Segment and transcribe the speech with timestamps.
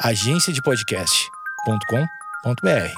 [0.00, 2.92] agenciadepodcast.com.br.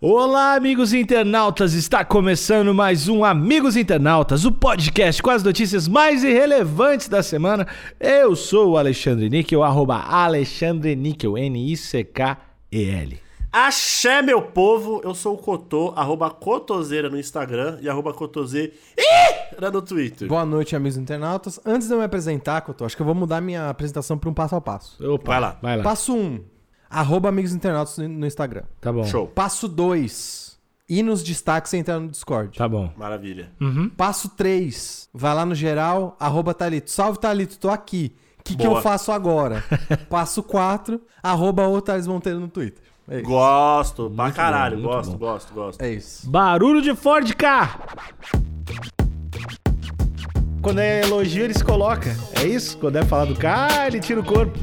[0.00, 1.74] Olá, amigos internautas!
[1.74, 7.66] Está começando mais um Amigos Internautas, o podcast com as notícias mais irrelevantes da semana.
[7.98, 13.20] Eu sou o Alexandre Níquel, arroba Alexandre Níquel, N-I-C-K-E-L.
[13.52, 15.00] Axé, meu povo!
[15.02, 18.72] Eu sou o Cotô, arroba Cotoseira no Instagram e arroba Cotoseira
[19.72, 20.28] no Twitter.
[20.28, 21.58] Boa noite, amigos internautas.
[21.66, 24.34] Antes de eu me apresentar, Cotô, acho que eu vou mudar minha apresentação para um
[24.34, 25.04] passo a passo.
[25.14, 25.58] Opa, Vai lá.
[25.60, 25.82] Vai lá.
[25.82, 26.44] Passo 1, um,
[26.88, 28.62] arroba amigos internautas no- Instagram.
[28.80, 29.02] Tá bom.
[29.02, 29.26] Show.
[29.26, 30.56] Passo 2,
[30.88, 32.56] ir nos destaques e entrar no Discord.
[32.56, 32.92] Tá bom.
[32.96, 33.50] Maravilha.
[33.96, 36.88] Passo 3, vai lá no geral, arroba Thalito.
[36.88, 38.14] Salve, Thalito, tô aqui.
[38.38, 39.62] O que, que eu faço agora?
[40.08, 42.82] Passo 4, arroba o Thales Monteiro no Twitter.
[43.10, 43.20] É.
[43.22, 44.76] Gosto, pra caralho.
[44.76, 45.18] bom, muito gosto, bom.
[45.18, 45.82] gosto, gosto.
[45.82, 46.30] É isso.
[46.30, 47.76] Barulho de Ford K!
[50.62, 52.16] Quando é elogio, ele se coloca.
[52.40, 52.78] É isso?
[52.78, 54.56] Quando é falar do carro, ele tira o corpo.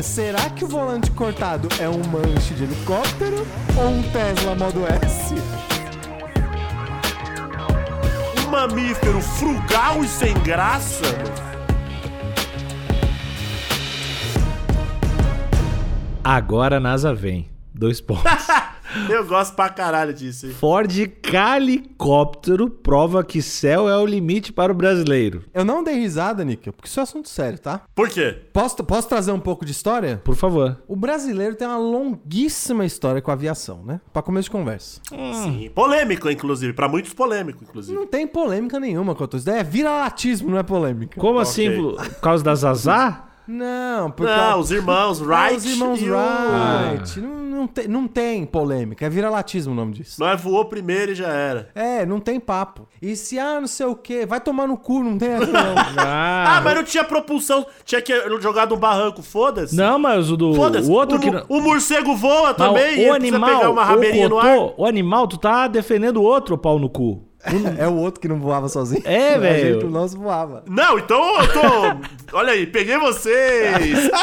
[0.00, 5.34] Será que o volante cortado é um manche de helicóptero ou um Tesla Model S?
[8.46, 11.04] Um mamífero frugal e sem graça.
[16.30, 17.48] Agora a NASA vem.
[17.74, 18.22] Dois pontos.
[19.08, 20.46] Eu gosto pra caralho disso.
[20.46, 20.52] hein?
[20.52, 20.90] Ford
[21.22, 25.44] Calicóptero prova que céu é o limite para o brasileiro.
[25.54, 27.80] Eu não dei risada, Níquel, porque isso é assunto sério, tá?
[27.94, 28.36] Por quê?
[28.52, 30.20] Posso, posso trazer um pouco de história?
[30.22, 30.76] Por favor.
[30.86, 33.98] O brasileiro tem uma longuíssima história com a aviação, né?
[34.12, 35.00] Pra começo de conversa.
[35.08, 35.70] Sim.
[35.74, 36.74] Polêmico, inclusive.
[36.74, 37.96] Pra muitos, polêmico, inclusive.
[37.98, 39.46] Não tem polêmica nenhuma quanto a isso.
[39.46, 41.18] daí É vira-latismo, não é polêmica.
[41.18, 41.42] Como Ok.
[41.42, 41.74] assim?
[41.74, 43.27] Por por causa das azar?
[43.48, 44.30] Não, porque...
[44.36, 47.20] Não, os irmãos Ah, Wright os irmãos e o- Wright.
[47.20, 49.04] Não, não, tem, não tem polêmica.
[49.06, 50.20] É vira-latismo o nome disso.
[50.20, 51.70] Nós voou primeiro e já era.
[51.74, 52.86] É, não tem papo.
[53.02, 55.74] E se, ah, não sei o quê, vai tomar no cu, não tem essa não.
[55.98, 57.66] Ah, mas não tinha propulsão.
[57.84, 59.74] Tinha que jogar um barranco, foda-se.
[59.74, 60.88] Não, mas o do Foda-se.
[60.88, 63.00] o outro o, que não- o morcego voa Mas também.
[63.00, 64.56] e o animal, pegar uma rabeirinha o, no ar.
[64.56, 67.27] cotô, o animal, tu tá defendendo o outro pau no cu.
[67.78, 69.02] É o outro que não voava sozinho.
[69.04, 69.74] É, A velho.
[69.74, 70.64] gente, O nosso voava.
[70.68, 72.36] Não, então eu tô.
[72.36, 74.10] Olha aí, peguei vocês.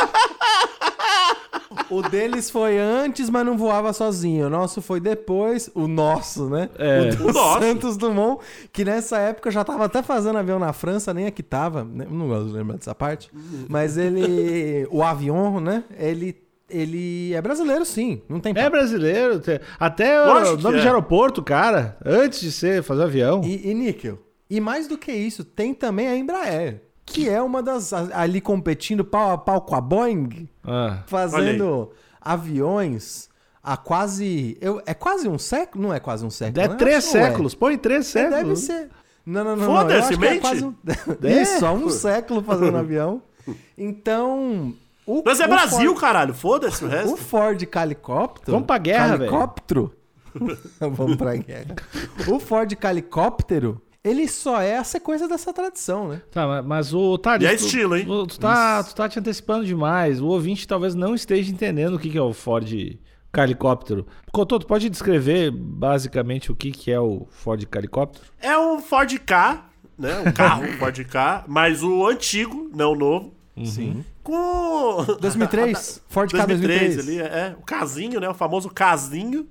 [1.90, 4.48] O deles foi antes, mas não voava sozinho.
[4.48, 5.70] O nosso foi depois.
[5.76, 6.70] O nosso, né?
[6.80, 7.02] É.
[7.12, 7.60] O, do O nosso.
[7.60, 11.84] Santos Dumont, que nessa época já tava até fazendo avião na França, nem aqui tava.
[11.84, 12.08] né?
[12.10, 13.30] Não gosto de lembrar dessa parte.
[13.70, 14.88] Mas ele.
[14.90, 15.84] O avião, né?
[16.00, 16.36] Ele.
[16.70, 18.22] Ele é brasileiro, sim.
[18.28, 19.42] Não tem É brasileiro.
[19.80, 20.82] Até Lógico o nome é.
[20.82, 21.98] de aeroporto, cara.
[22.04, 23.42] Antes de ser fazer avião.
[23.44, 24.20] E, e níquel.
[24.50, 26.82] E mais do que isso, tem também a Embraer.
[27.06, 27.94] Que é uma das.
[27.94, 30.50] ali competindo pau a pau com a Boeing.
[30.64, 31.04] Ah.
[31.06, 33.30] fazendo aviões
[33.66, 34.58] há quase.
[34.62, 35.86] Eu, é quase um século?
[35.86, 36.64] Não é quase um século.
[36.64, 36.76] É né?
[36.76, 37.02] três é.
[37.02, 37.56] séculos.
[37.56, 38.44] Põe três É, séculos.
[38.44, 38.90] deve ser.
[39.26, 39.66] Não, não, não.
[39.66, 39.76] não.
[39.76, 40.42] Foda-se, que é mente.
[40.42, 40.76] quase um...
[41.24, 41.42] É.
[41.42, 43.22] Isso, há um século fazendo avião.
[43.78, 44.74] Então.
[45.08, 46.34] O, Mas é o Brasil, Ford, caralho.
[46.34, 47.18] Foda-se o O resto.
[47.18, 48.52] Ford Calicóptero.
[48.54, 49.30] Vamos pra guerra, velho.
[49.32, 49.96] Calicóptero.
[50.80, 51.76] Vamos pra guerra.
[52.28, 56.22] O Ford Calicóptero, ele só é a sequência dessa tradição, né?
[56.32, 58.06] Tá, mas- o Thales, E é estilo, hein?
[58.06, 60.20] Tu, tu tá, tu tá te antecipando demais.
[60.22, 62.68] O ouvinte talvez não esteja entendendo o que, que é o Ford
[63.32, 64.06] Calicóptero.
[64.32, 68.26] Cotô, tu pode descrever basicamente o que, que é o Ford Calicóptero?
[68.40, 69.66] É um Ford K,
[69.98, 70.20] né?
[70.26, 73.34] Um carro Ford K, mas o antigo, não o novo.
[73.64, 74.04] Sim.
[74.26, 75.06] Com.
[75.22, 76.02] 2003.
[76.10, 77.00] Ford K 2003 2003.
[77.00, 77.56] ali, é.
[77.58, 78.28] O casinho, né?
[78.28, 79.48] O famoso casinho.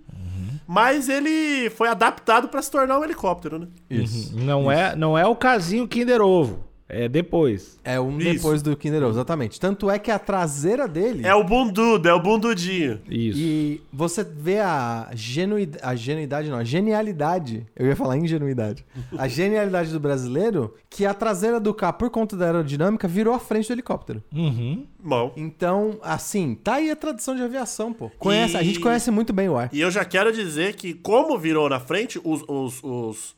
[0.67, 3.69] Mas ele foi adaptado pra se tornar um helicóptero, né?
[3.89, 4.35] Isso.
[4.37, 6.65] Não é, não é o casinho Kinder Ovo.
[6.97, 7.79] É depois.
[7.83, 8.33] É um Isso.
[8.33, 9.59] depois do Kinder Ovo, exatamente.
[9.59, 11.27] Tanto é que a traseira dele.
[11.27, 13.01] É o bundudo, é o bundudinho.
[13.11, 13.39] Isso.
[13.39, 17.67] E você vê a, genuidade, a genuidade, não, a genialidade.
[17.77, 18.85] Eu ia falar ingenuidade.
[19.19, 23.39] A genialidade do brasileiro, que a traseira do carro, por conta da aerodinâmica, virou a
[23.41, 24.23] frente do helicóptero.
[24.33, 24.87] Uhum.
[25.03, 25.33] Bom.
[25.37, 28.11] Então, assim, tá aí a tradição de aviação, pô.
[28.19, 29.69] Conhece, A E- gente conhece muito bem o ar.
[29.73, 33.35] E eu já quero dizer que, como virou na frente, os, os, os,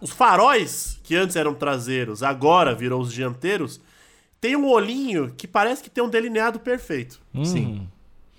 [0.00, 3.80] os faróis, que antes eram traseiros, agora virou os dianteiros,
[4.40, 7.20] tem um olhinho que parece que tem um delineado perfeito.
[7.44, 7.86] Sim.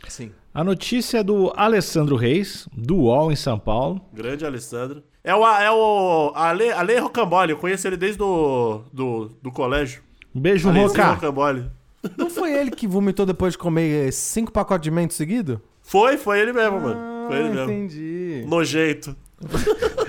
[0.08, 0.32] Sim.
[0.54, 4.02] A notícia é do Alessandro Reis, do UOL em São Paulo.
[4.14, 5.02] Grande Alessandro.
[5.24, 10.02] É o, é o Ale, Ale Rocambole, eu conheço ele desde do, do, do colégio.
[10.36, 11.14] Um beijo, Alessandro Roca.
[11.14, 11.72] Rocambole.
[12.18, 15.62] Não foi ele que vomitou depois de comer cinco pacotes de mento seguido?
[15.82, 17.28] Foi, foi ele mesmo, mano.
[17.30, 17.72] Foi ele Ah, mesmo.
[17.72, 18.44] entendi.
[18.46, 19.16] Nojeito.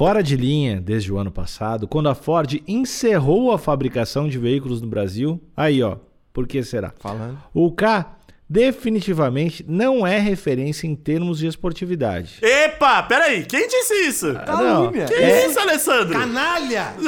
[0.00, 4.80] Fora de linha desde o ano passado, quando a Ford encerrou a fabricação de veículos
[4.80, 5.38] no Brasil.
[5.54, 5.98] Aí, ó,
[6.32, 6.94] por que será?
[6.98, 7.36] Falando.
[7.52, 8.16] O K
[8.48, 12.38] definitivamente não é referência em termos de esportividade.
[12.40, 14.28] Epa, peraí, quem disse isso?
[14.30, 14.46] Ah, não.
[14.86, 15.04] Calúnia.
[15.04, 16.18] Que É- isso, Alessandro?
[16.18, 16.94] Canalha!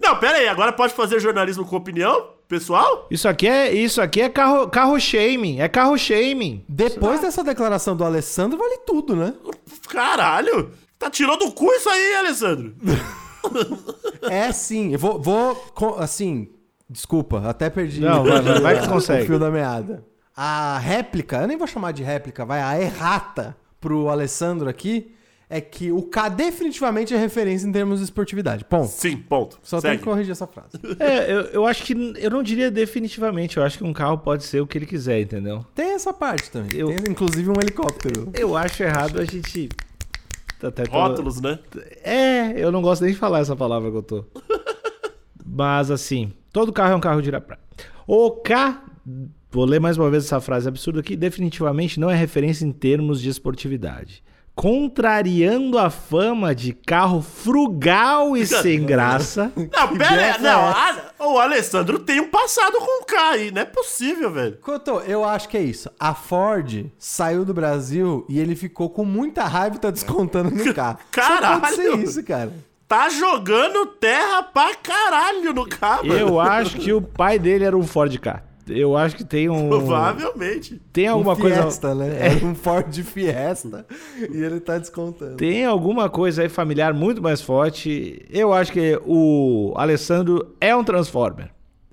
[0.00, 2.28] Não, Não, pera aí, agora pode fazer jornalismo com opinião?
[2.46, 3.08] Pessoal?
[3.10, 5.58] Isso aqui é, isso aqui é carro, carro shaming.
[5.58, 6.64] É carro shaming.
[6.68, 9.34] Depois dessa declaração do Alessandro, vale tudo, né?
[9.88, 10.70] Caralho!
[10.98, 12.74] Tá tirou do cu isso aí, Alessandro?
[14.22, 14.92] É sim.
[14.92, 16.48] Eu vou, vou assim,
[16.90, 19.26] desculpa, até perdi Não, vai, vai, vai que tu o consegue.
[19.26, 20.04] fio da meada.
[20.36, 25.14] A réplica, eu nem vou chamar de réplica, vai, a errata pro Alessandro aqui
[25.48, 28.64] é que o K definitivamente é referência em termos de esportividade.
[28.64, 28.88] Ponto.
[28.88, 29.58] Sim, ponto.
[29.62, 30.02] Só tem Segue.
[30.02, 30.70] que corrigir essa frase.
[31.00, 31.94] É, eu, eu acho que.
[32.18, 33.56] Eu não diria definitivamente.
[33.56, 35.64] Eu acho que um carro pode ser o que ele quiser, entendeu?
[35.74, 36.76] Tem essa parte também.
[36.78, 38.30] Eu- Tem inclusive um helicóptero.
[38.34, 39.68] Eu acho errado a gente.
[40.62, 41.58] Até Rótulos, né?
[42.02, 44.24] É, eu não gosto nem de falar essa palavra que eu tô.
[45.44, 47.60] Mas assim, todo carro é um carro de ir à praia.
[48.06, 48.84] O K,
[49.50, 53.20] vou ler mais uma vez essa frase absurda aqui, definitivamente não é referência em termos
[53.20, 54.22] de esportividade.
[54.58, 60.42] Contrariando a fama de carro frugal e sem graça, Não, pera aí.
[60.42, 63.50] Não, é a- o Alessandro tem um passado com o K aí.
[63.52, 64.58] Não é possível, velho.
[64.60, 65.88] Couto, eu acho que é isso.
[65.98, 70.74] A Ford saiu do Brasil e ele ficou com muita raiva e tá descontando no
[70.74, 70.98] carro.
[71.14, 71.60] Só Caralho!
[71.60, 72.52] pode ser isso, cara.
[72.86, 76.14] Tá jogando terra pra caralho no K, mano.
[76.18, 78.42] eu acho que o pai dele era um Ford K.
[78.70, 79.68] Eu acho que tem um.
[79.68, 80.80] Provavelmente.
[80.92, 81.62] Tem alguma um coisa.
[81.62, 82.16] Fiesta, né?
[82.36, 83.86] Era um Ford Fiesta
[84.18, 85.36] e ele tá descontando.
[85.36, 88.24] Tem alguma coisa aí familiar muito mais forte.
[88.30, 91.50] Eu acho que o Alessandro é um Transformer.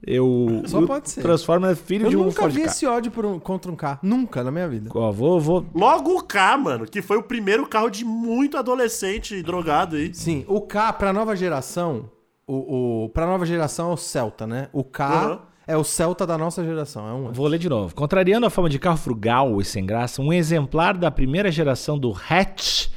[0.07, 1.21] Eu, Só pode ser.
[1.23, 2.67] Transformer é filho Eu de um nunca Ford vi Ka.
[2.67, 3.99] esse ódio por um- contra um carro.
[4.03, 4.91] Nunca na minha vida.
[4.93, 5.65] Ó, vou, vou...
[5.73, 10.13] Logo o K, mano, que foi o primeiro carro de muito adolescente drogado aí.
[10.13, 12.07] Sim, o K pra nova geração,
[12.45, 14.67] o, o pra nova geração é o Celta, né?
[14.71, 15.39] O K Uhum.
[15.67, 17.31] É o Celta da nossa geração, é um.
[17.31, 17.95] Vou ler de novo.
[17.95, 22.15] Contrariando a fama de carro frugal e sem graça, um exemplar da primeira geração do
[22.29, 22.87] hatch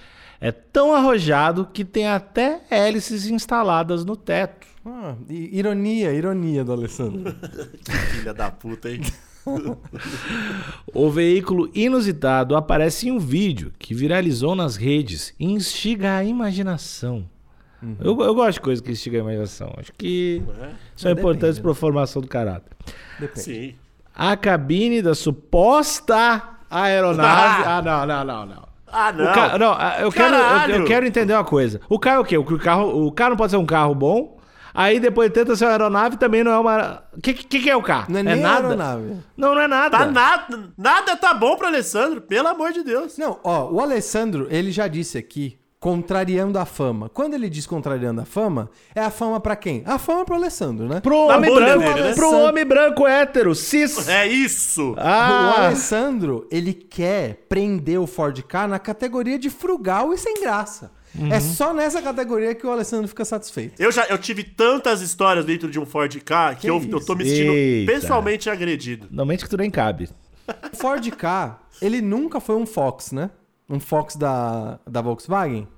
[0.41, 4.67] é tão arrojado que tem até hélices instaladas no teto.
[4.87, 7.35] Ah, ironia, ironia do Alessandro.
[8.13, 9.01] Filha da puta, hein?
[10.95, 17.29] O veículo inusitado aparece em um vídeo que viralizou nas redes e instiga a imaginação.
[18.01, 19.73] Eu, eu gosto de coisas que instigam a imaginação.
[19.79, 20.43] Acho que
[20.97, 22.73] são É, importantes depende, para a formação do caráter.
[23.21, 23.41] Depende.
[23.41, 23.75] Sim.
[24.15, 27.63] A cabine da suposta aeronave.
[27.67, 28.69] Ah, não, não, não, não.
[28.91, 29.33] Ah, não.
[29.33, 31.81] Ca- não, ah, eu, quero, eu, eu quero entender uma coisa.
[31.89, 32.39] O carro é o quê?
[32.39, 34.39] O, carro, o carro não pode ser um carro bom.
[34.75, 37.03] Aí depois tenta ser uma aeronave também não é uma.
[37.17, 38.07] O que, que, que é o carro?
[38.13, 38.67] Não é nem nada?
[38.69, 39.17] aeronave.
[39.37, 39.99] Não, não é nada.
[39.99, 43.19] Tá nada, nada tá bom pro Alessandro, pelo amor de Deus.
[43.19, 47.09] Não, ó, o Alessandro, ele já disse aqui, contrariando a fama.
[47.09, 49.83] Quando ele diz contrariando a fama, é a fama pra quem?
[49.87, 51.01] A fama pro Alessandro, né?
[51.01, 52.15] Pro Na homem branco, dele, né?
[52.15, 54.09] pro homem branco hétero, cis.
[54.09, 54.93] É isso.
[54.93, 60.41] O Ah, Alessandro, ele quer prender o Ford K na categoria de frugal e sem
[60.41, 60.91] graça.
[61.19, 61.33] Uhum.
[61.33, 63.81] É só nessa categoria que o Alessandro fica satisfeito.
[63.81, 66.91] Eu já eu tive tantas histórias dentro de um Ford K que, Que eu, isso?
[66.91, 67.93] eu tô me sentindo Eita.
[67.93, 69.07] pessoalmente agredido.
[69.11, 70.09] não mente que tu nem cabe.
[70.73, 73.31] O Ford K, ele nunca foi um Fox, né?
[73.69, 75.69] Um Fox da, da Volkswagen.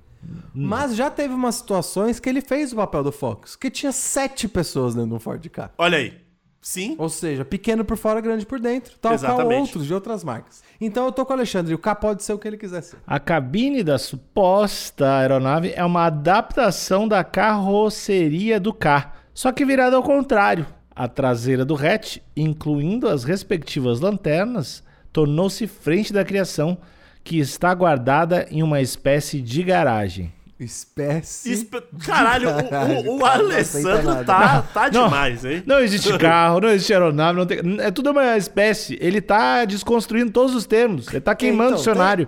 [0.53, 4.47] Mas já teve umas situações que ele fez o papel do Fox, que tinha sete
[4.47, 5.71] pessoas dentro de um Ford K.
[5.77, 6.21] Olha aí.
[6.61, 6.95] Sim.
[6.99, 8.93] Ou seja, pequeno por fora, grande por dentro.
[9.01, 9.61] Tal qual Exatamente.
[9.61, 10.61] outros de outras marcas.
[10.79, 11.73] Então eu tô com o Alexandre.
[11.73, 12.97] O K pode ser o que ele quiser ser.
[13.05, 19.95] A cabine da suposta aeronave é uma adaptação da carroceria do K, só que virada
[19.95, 20.67] ao contrário.
[20.95, 26.77] A traseira do hatch, incluindo as respectivas lanternas, tornou-se frente da criação,
[27.23, 30.31] que está guardada em uma espécie de garagem.
[30.59, 31.51] Espécie.
[31.53, 35.05] Espe- Caralho, o- Caralho, o, o, Alessandro tá, tá Não.
[35.05, 35.63] demais, hein?
[35.65, 37.59] Não existe carro, não existe aeronave, não tem...
[37.79, 38.95] é tudo uma espécie.
[39.01, 42.27] Ele tá desconstruindo todos os termos, ele tá queimando Então, o dicionário.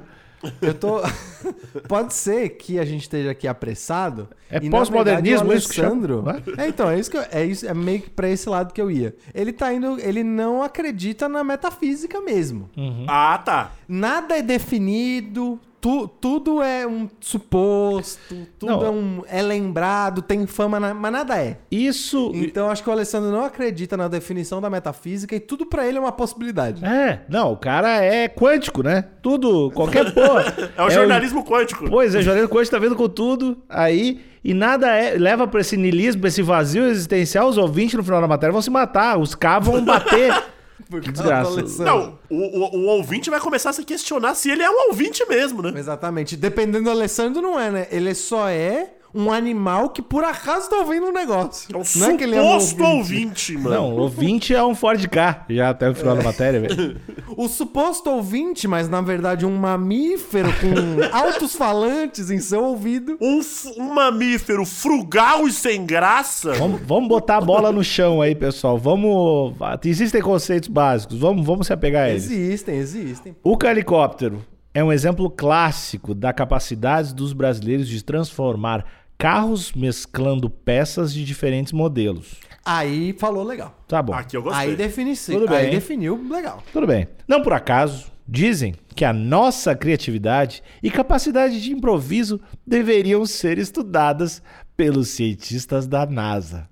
[0.62, 1.00] Eu tô.
[1.88, 4.28] Pode ser que a gente esteja aqui apressado.
[4.50, 6.22] É e, pós-modernismo isso que chama, Alessandro.
[6.22, 8.74] não É, então, é isso que eu- é isso, é meio que pra esse lado
[8.74, 9.16] que eu ia.
[9.34, 10.00] Ele tá indo.
[10.00, 12.70] Ele não acredita na metafísica mesmo.
[13.08, 13.72] Ah, tá.
[13.88, 15.60] Nada é definido.
[15.84, 18.86] Tu- tudo é um suposto, tudo Não.
[18.86, 21.58] é, um, é lembrado, tem fama, na- mas nada é.
[21.70, 22.32] Isso.
[22.34, 25.98] Então acho que o Alessandro não acredita na definição da metafísica e tudo pra ele
[25.98, 26.84] é uma possibilidade.
[26.86, 29.04] É, não, o cara é quântico, né?
[29.22, 30.54] Tudo, qualquer porra.
[30.78, 31.90] É o jornalismo quântico.
[31.90, 35.60] Pois é, o jornalismo quântico tá vendo com tudo aí e nada é, leva pra
[35.60, 39.20] esse niilismo, pra esse vazio existencial, os ouvintes no final da matéria vão se matar,
[39.20, 40.34] os K vão bater.
[40.90, 41.84] Por desgraça.
[41.84, 45.26] Não, o, o, o ouvinte vai começar a se questionar se ele é um ouvinte
[45.28, 45.74] mesmo, né?
[45.78, 46.36] Exatamente.
[46.36, 47.88] Dependendo do Alessandro, não é, né?
[47.92, 51.74] Ele só é um animal que por acaso tá ouvindo um negócio.
[51.74, 53.76] É um Não é que ele é um suposto ouvinte, mano.
[53.76, 57.00] Não, o ouvinte é um Ford K, já até o final da matéria, velho.
[57.36, 63.18] O suposto ouvinte, mas na verdade um mamífero com altos falantes em seu ouvido.
[63.20, 63.42] Um,
[63.78, 66.54] um mamífero frugal e sem graça.
[66.54, 68.78] Vamos, vamos botar a bola no chão aí, pessoal.
[68.78, 69.56] Vamos.
[69.84, 72.30] Existem conceitos básicos, vamos, vamos se apegar a eles.
[72.30, 73.36] Existem, existem.
[73.44, 78.86] O helicóptero é um exemplo clássico da capacidade dos brasileiros de transformar
[79.18, 82.36] carros mesclando peças de diferentes modelos.
[82.66, 83.78] Aí falou legal.
[83.88, 84.14] Tá bom.
[84.14, 84.70] Aqui eu gostei.
[84.70, 85.58] Aí, defini Tudo bem.
[85.58, 86.64] aí definiu legal.
[86.72, 87.08] Tudo bem.
[87.28, 94.42] Não por acaso, dizem que a nossa criatividade e capacidade de improviso deveriam ser estudadas
[94.78, 96.70] pelos cientistas da NASA.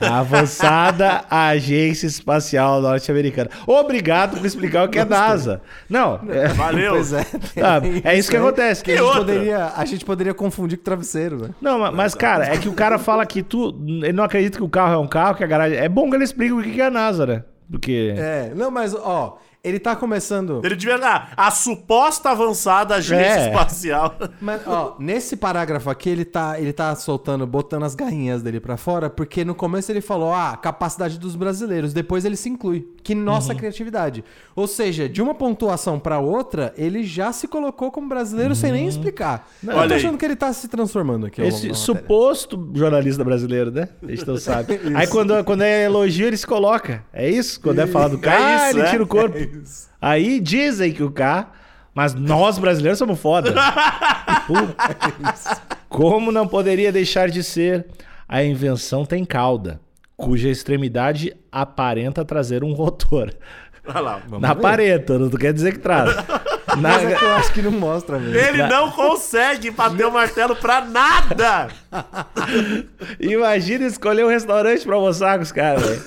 [0.00, 3.50] A avançada Agência Espacial Norte-Americana.
[3.66, 5.62] Obrigado por explicar o que é NASA.
[5.88, 6.92] Não, é, Valeu.
[7.00, 7.24] Pois é.
[7.62, 8.82] Ah, é isso que acontece.
[8.84, 9.20] Que a, gente outra?
[9.20, 11.50] poderia, a gente poderia confundir com travesseiro, né?
[11.60, 13.68] Não, ma- mas, cara, é que o cara fala que tu.
[13.86, 15.78] Ele não acredita que o carro é um carro, que a garagem.
[15.78, 17.44] É bom que ele explique o que que é a NASA, né?
[17.70, 18.14] Porque.
[18.16, 20.60] É, não, mas ó, ele tá começando.
[20.64, 23.48] Ele devia dar a suposta avançada agência É.
[23.48, 24.14] espacial.
[24.40, 28.76] Mas, ó, nesse parágrafo aqui ele tá, ele tá soltando, botando as garrinhas dele pra
[28.76, 33.14] fora, porque no começo ele falou, ah, capacidade dos brasileiros, depois ele se inclui, que
[33.14, 34.24] nossa criatividade.
[34.56, 38.86] Ou seja, de uma pontuação pra outra, ele já se colocou como brasileiro sem nem
[38.86, 39.48] explicar.
[39.62, 40.00] Eu Olha tô aí.
[40.00, 41.40] achando que ele tá se transformando aqui.
[41.40, 43.88] ao longo Esse suposto jornalista brasileiro, né?
[44.02, 44.80] A gente não sabe.
[44.94, 47.04] Aí quando, quando é elogio, ele se coloca.
[47.12, 47.60] É isso?
[47.60, 48.90] Quando é falar do cara, isso, ele é.
[48.90, 49.38] tira o corpo.
[50.00, 51.50] Aí dizem que o K,
[51.94, 53.54] mas nós brasileiros somos foda.
[55.88, 57.86] Como não poderia deixar de ser,
[58.28, 59.80] a invenção tem cauda,
[60.16, 63.32] cuja extremidade aparenta trazer um rotor.
[63.86, 64.20] Olha lá.
[64.40, 64.60] Na ver.
[64.60, 66.14] aparenta, não quer dizer que traz.
[66.70, 68.36] Na- Mas é que eu acho que não mostra mesmo.
[68.36, 71.66] Ele não consegue bater o martelo pra nada.
[73.18, 76.02] Imagina escolher um restaurante pra almoçar com os caras, velho.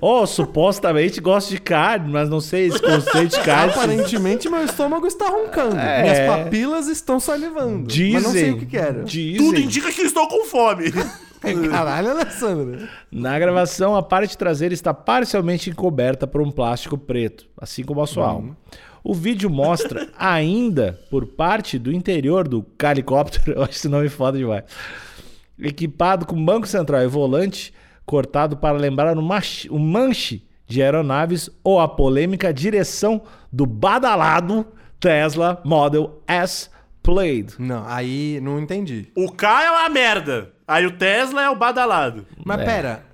[0.00, 3.72] Oh, supostamente gosto de carne, mas não sei esse conceito de carne.
[3.76, 5.76] Aparentemente meu estômago está roncando.
[5.76, 6.02] É.
[6.02, 7.86] Minhas papilas estão salivando.
[7.86, 8.12] Dizem.
[8.12, 9.04] Mas não sei o que quero.
[9.04, 9.36] Dizem.
[9.36, 10.92] Tudo indica que estou com fome.
[11.70, 12.88] Caralho, Alessandro.
[13.10, 18.06] Na gravação, a parte traseira está parcialmente encoberta por um plástico preto, assim como a
[18.06, 18.56] sua alma.
[19.04, 24.36] O vídeo mostra ainda por parte do interior do helicóptero, eu acho esse nome foda
[24.36, 24.64] demais,
[25.58, 27.72] equipado com banco central e volante
[28.06, 29.20] cortado para lembrar o
[29.70, 33.20] o manche de aeronaves ou a polêmica direção
[33.52, 34.66] do badalado
[34.98, 36.70] Tesla Model S
[37.02, 37.54] Plaid.
[37.58, 39.08] Não, aí não entendi.
[39.16, 40.52] O K é uma merda.
[40.66, 42.26] Aí o Tesla é o badalado.
[42.44, 42.64] Mas É.
[42.64, 43.06] pera.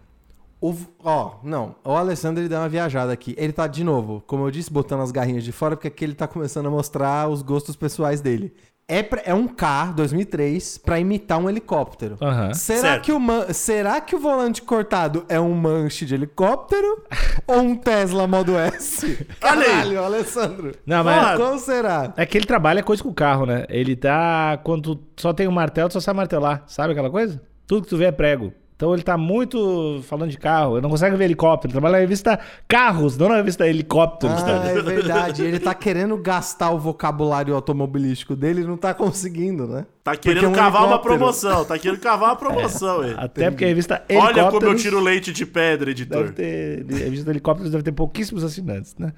[0.60, 1.74] O, ó, não.
[1.84, 3.34] O Alessandro ele deu uma viajada aqui.
[3.36, 6.14] Ele tá, de novo, como eu disse, botando as garrinhas de fora, porque aqui ele
[6.14, 8.54] tá começando a mostrar os gostos pessoais dele.
[8.88, 12.16] É, pra- é um K 2003 pra imitar um helicóptero.
[12.20, 12.52] Aham.
[12.52, 13.04] Será, Certo.
[13.04, 17.02] que o man- será que o volante cortado é um manche de helicóptero
[17.46, 19.26] ou um Tesla Model S?
[19.40, 20.72] Caralho, Alessandro.
[20.84, 21.36] Não, mas- Porra.
[21.36, 22.12] Qual será?
[22.16, 23.64] É que ele trabalha coisa com o carro, né?
[23.68, 24.58] Ele tá.
[24.62, 26.64] Quando tu só tem um martelo, tu só sabe martelar.
[26.66, 27.40] Sabe aquela coisa?
[27.66, 28.52] Tudo que tu vê é prego.
[28.82, 30.74] Então ele tá muito falando de carro.
[30.74, 31.68] Ele não consegue ver helicóptero.
[31.68, 32.36] Ele trabalha na revista
[32.66, 34.42] Carros, não na revista Helicópteros.
[34.42, 34.60] tá?
[34.60, 35.44] Ah, é verdade.
[35.44, 39.86] Ele tá querendo gastar o vocabulário automobilístico dele e não tá conseguindo, né?
[40.02, 41.64] Tá querendo é um cavar uma promoção.
[41.64, 43.14] Tá querendo cavar uma promoção, ele.
[43.16, 46.32] Até porque a revista Olha como eu tiro leite de pedra, editor.
[46.32, 49.12] Deve ter, a revista Helicópteros deve ter pouquíssimos assinantes, né?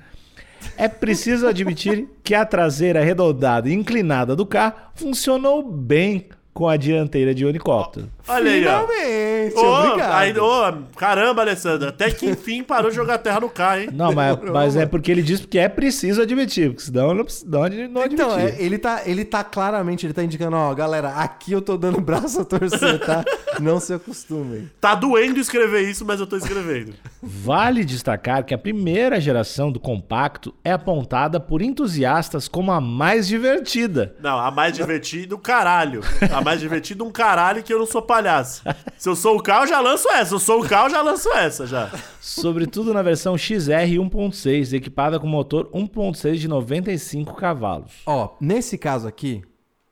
[0.76, 6.76] É preciso admitir que a traseira arredondada e inclinada do carro funcionou bem com a
[6.76, 8.08] dianteira de um helicóptero.
[8.28, 8.86] Olha aí, ó.
[8.86, 10.14] Finalmente, Ô, obrigado.
[10.14, 11.88] aí, ô, caramba, Alessandro.
[11.88, 13.88] Até que enfim parou de jogar terra no K, hein?
[13.92, 17.88] Não, mas, mas é porque ele diz que é preciso admitir, porque senão não, não,
[17.90, 18.12] não admitir.
[18.12, 21.76] Então, é, ele, tá, ele tá claramente, ele tá indicando, ó, galera, aqui eu tô
[21.76, 23.24] dando braço a torcer, tá?
[23.60, 24.70] Não se acostumem.
[24.80, 26.94] Tá doendo escrever isso, mas eu tô escrevendo.
[27.20, 33.26] Vale destacar que a primeira geração do compacto é apontada por entusiastas como a mais
[33.26, 34.14] divertida.
[34.22, 36.00] Não, a mais divertida, caralho.
[36.32, 38.62] A mais divertida, um caralho que eu não sou palhaço.
[38.96, 40.26] Se eu sou o K, eu já lanço essa.
[40.26, 41.90] Se eu sou o K, eu já lanço essa, já.
[42.20, 47.92] Sobretudo na versão XR 1.6, equipada com motor 1.6 de 95 cavalos.
[48.06, 49.42] Ó, nesse caso aqui,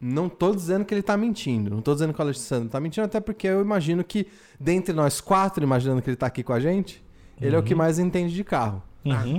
[0.01, 1.71] não tô dizendo que ele tá mentindo.
[1.71, 4.27] Não tô dizendo que o Alexandre tá mentindo, até porque eu imagino que,
[4.61, 7.03] dentre nós quatro, imaginando que ele tá aqui com a gente,
[7.41, 8.83] ele é o que mais entende de carro.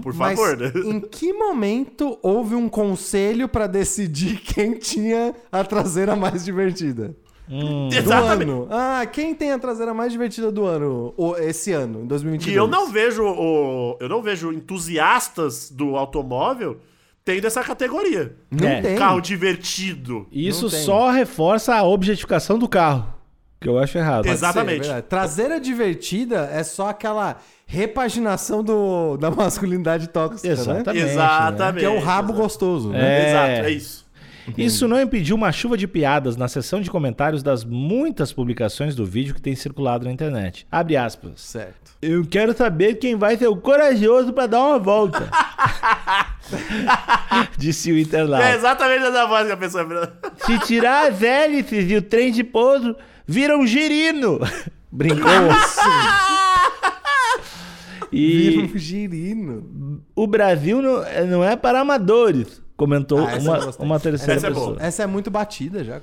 [0.02, 0.72] Por Mas favor, né?
[0.86, 7.16] em que momento houve um conselho pra decidir quem tinha a traseira mais divertida?
[7.48, 8.50] Do Exatamente.
[8.50, 8.68] ano.
[8.72, 11.14] Ah, quem tem a traseira mais divertida do ano?
[11.18, 12.56] O- esse ano, em 2022?
[12.56, 16.78] E eu não vejo o, eu não vejo entusiastas do automóvel
[17.26, 18.36] tendo essa categoria.
[18.52, 18.82] Não É.
[18.82, 18.98] tem.
[18.98, 20.26] Carro divertido.
[20.32, 23.14] Isso só reforça a objetificação do carro,
[23.64, 24.26] que eu acho errado.
[24.26, 24.54] Exato.
[24.56, 25.00] Pode ser, Exatamente.
[25.00, 25.02] é.
[25.02, 30.54] Traseira divertida é só aquela repaginação do, da masculinidade tóxica, né?
[30.54, 31.06] Exatamente.
[31.06, 31.80] Exatamente.
[31.80, 33.00] Que é o rabo gostoso, né?
[33.00, 33.30] É.
[33.30, 34.04] Exato, é isso.
[34.58, 39.06] Isso não impediu uma chuva de piadas na seção de comentários das muitas publicações do
[39.06, 40.68] vídeo que tem circulado na internet.
[40.70, 41.40] Abre aspas.
[41.40, 41.94] Certo.
[42.02, 45.30] Eu quero saber quem vai ser o corajoso pra dar uma volta.
[47.58, 48.44] Disse o internauta.
[48.50, 50.14] É exatamente essa voz que a pessoa.
[50.46, 52.94] Se tirar as hélices e o trem de pouso,
[53.28, 54.40] vira um girino.
[54.92, 55.30] Brincou.
[55.30, 55.54] Vira
[58.12, 60.04] E um girino.
[60.16, 64.68] o Brasil não, não é para amadores, comentou Ah, uma, uma terceira Essa é pessoa.
[64.76, 64.78] boa.
[64.86, 66.00] Essa é muito batida já.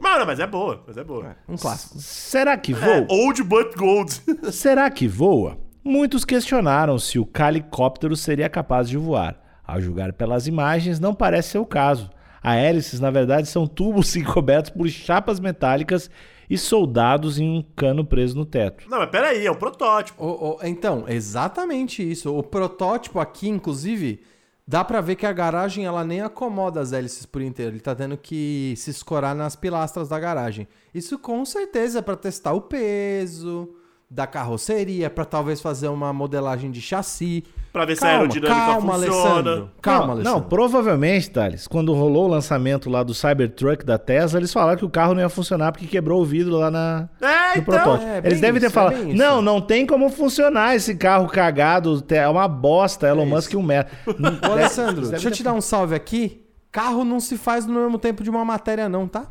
[0.00, 1.36] Mas, não, mas é boa, mas é boa.
[1.48, 1.94] Um clássico.
[1.98, 3.06] Será que É, voa?
[3.08, 4.10] old but gold.
[4.50, 5.56] Será que voa?
[5.84, 9.36] Muitos questionaram se o calicóptero seria capaz de voar.
[9.64, 12.10] Ao julgar pelas imagens, não parece ser o caso.
[12.42, 16.10] A hélices, na verdade, são tubos encobertos por chapas metálicas
[16.52, 18.84] e soldados em um cano preso no teto.
[18.88, 20.22] Não, mas peraí, é um protótipo.
[20.24, 22.36] O- o- então, exatamente isso.
[22.36, 24.20] O protótipo aqui, inclusive,
[24.68, 27.72] dá pra ver que a garagem ela nem acomoda as hélices por inteiro.
[27.72, 30.68] Ele tá tendo que se escorar nas pilastras da garagem.
[30.94, 33.70] Isso com certeza é pra testar o peso
[34.10, 37.44] da carroceria, pra talvez fazer uma modelagem de chassi.
[37.72, 39.20] Pra ver se a Calma, aerodinâmica calma, funciona.
[39.24, 39.70] Alessandro.
[39.80, 40.40] Calma, não, Alessandro.
[40.40, 44.84] não, provavelmente, Thales, quando rolou o lançamento lá do Cybertruck da Tesla, eles falaram que
[44.84, 47.64] o carro não ia funcionar porque quebrou o vidro lá na, É, no então.
[47.64, 48.10] protótipo.
[48.10, 49.16] é eles devem ter isso, é falado: isso.
[49.16, 53.62] não, não tem como funcionar esse carro cagado, é uma bosta, Elon É Musk um
[53.62, 53.96] metro.
[54.46, 56.42] Ô, Alessandro, deixa eu te dar um salve aqui.
[56.70, 59.28] Carro não se faz no mesmo tempo de uma matéria, não, tá?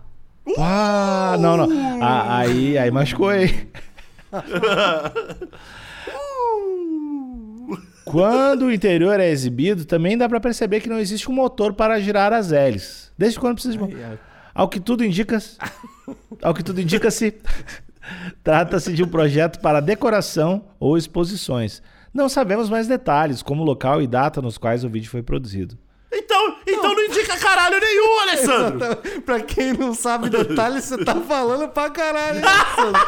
[0.57, 1.69] Ah, não, não.
[2.01, 3.67] Ah, aí, aí machucou, hein?
[8.11, 11.97] Quando o interior é exibido, também dá pra perceber que não existe um motor para
[12.01, 13.09] girar as hélices.
[13.17, 14.19] Desde quando precisa de motor?
[14.53, 15.39] Ao que tudo indica,
[16.41, 17.35] ao que tudo indica-se,
[18.43, 21.81] trata-se de um projeto para decoração ou exposições.
[22.13, 25.77] Não sabemos mais detalhes, como o local e data nos quais o vídeo foi produzido.
[26.13, 28.95] Então, então não indica caralho nenhum, Alessandro.
[29.25, 32.41] pra quem não sabe detalhes, você tá falando pra caralho.
[32.45, 33.01] Alessandro?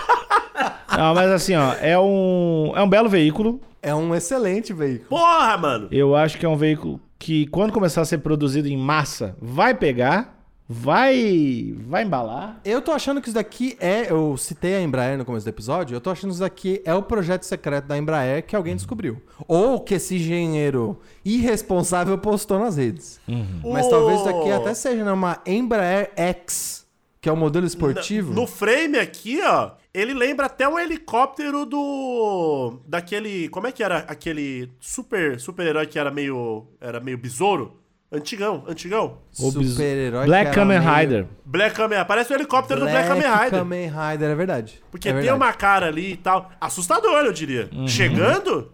[0.95, 3.59] Não, mas assim, ó, é um, é um belo veículo.
[3.81, 5.09] É um excelente veículo.
[5.09, 5.87] Porra, mano.
[5.91, 9.73] Eu acho que é um veículo que, quando começar a ser produzido em massa, vai
[9.73, 10.42] pegar,
[10.73, 12.59] vai, vai embalar.
[12.65, 14.11] Eu tô achando que isso daqui é.
[14.11, 15.95] Eu citei a Embraer no começo do episódio.
[15.95, 19.21] Eu tô achando que isso daqui é o projeto secreto da Embraer que alguém descobriu.
[19.47, 23.19] Ou que esse engenheiro irresponsável postou nas redes.
[23.63, 26.85] Mas O- talvez isso daqui até seja né, uma Embraer X,
[27.21, 28.33] que é o modelo esportivo.
[28.33, 32.79] No frame aqui, ó, ele lembra até um helicóptero do.
[32.87, 33.47] Daquele.
[33.49, 36.65] Como é que era aquele super super-herói que era meio.
[36.81, 37.79] Era meio besouro?
[38.15, 39.17] Antigão, antigão.
[39.39, 41.27] O Super-herói Black Kamen meio- Rider.
[41.43, 43.59] Black Kamen Parece o helicóptero do Black Black Kamen Rider.
[43.59, 44.83] Kamen Rider, é verdade.
[44.91, 45.37] Porque é tem verdade.
[45.43, 46.51] uma cara ali e tal.
[46.61, 47.69] Assustador, eu diria.
[47.73, 47.87] Uhum.
[47.87, 48.71] Chegando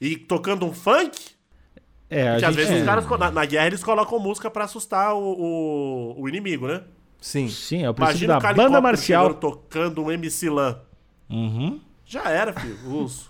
[0.00, 1.18] e tocando um funk.
[2.08, 2.78] É, a Porque às vezes é.
[2.80, 5.20] os caras, na, na guerra, eles colocam música pra assustar o,
[6.18, 6.82] o, o inimigo, né?
[7.20, 7.48] Sim.
[7.48, 9.34] Sim, é o princípio Imagina o da helicóptero banda marcial.
[9.34, 10.80] tocando um MC Lan.
[11.30, 11.80] Uhum.
[12.04, 12.76] Já era, filho.
[12.92, 13.29] Os,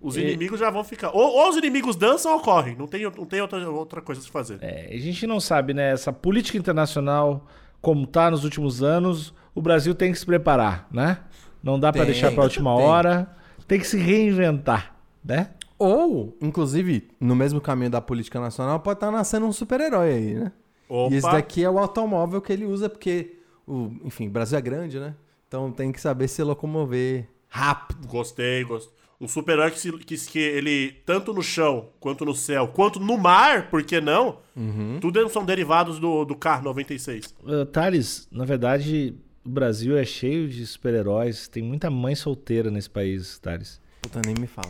[0.00, 1.10] os inimigos já vão ficar.
[1.10, 2.76] Ou, ou os inimigos dançam ou correm.
[2.76, 4.58] Não tem, não tem outra, outra coisa a se fazer.
[4.60, 5.92] É, a gente não sabe, né?
[5.92, 7.46] Essa política internacional,
[7.80, 11.18] como tá nos últimos anos, o Brasil tem que se preparar, né?
[11.62, 12.84] Não dá pra Tem, deixar pra última tem.
[12.84, 13.36] hora.
[13.66, 15.50] Tem que se reinventar, né?
[15.78, 20.52] Ou, inclusive, no mesmo caminho da política nacional, pode estar nascendo um super-herói aí, né?
[20.88, 21.14] Opa.
[21.14, 24.60] E esse daqui é o automóvel que ele usa, porque, o, enfim, o Brasil é
[24.60, 25.14] grande, né?
[25.46, 28.06] Então tem que saber se locomover rápido.
[28.08, 28.99] Gostei, gostei.
[29.20, 33.18] Um super-herói que, se- que, que ele, tanto no chão, quanto no céu, quanto no
[33.18, 34.38] mar, por que não?
[34.56, 34.98] Uhum.
[34.98, 37.34] Tudo são derivados do, do Car 96.
[37.42, 41.48] Uh, Thales, na verdade, o Brasil é cheio de super-heróis.
[41.48, 43.78] Tem muita mãe solteira nesse país, Thales.
[44.00, 44.68] Puta, nem me fala.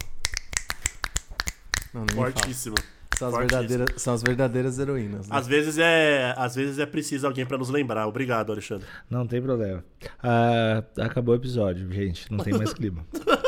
[1.94, 2.32] Não, nem me fala.
[2.32, 2.74] Fortíssimo.
[3.18, 3.60] São as, Fortíssimo.
[3.60, 5.28] verdadeiras, são as verdadeiras heroínas.
[5.28, 5.36] Né?
[5.36, 8.06] Às vezes é, às vezes é preciso alguém pra nos lembrar.
[8.06, 8.86] Obrigado, Alexandre.
[9.10, 9.84] Não tem problema.
[10.22, 12.26] Ah, acabou o episódio, gente.
[12.32, 13.06] Não tem mais clima.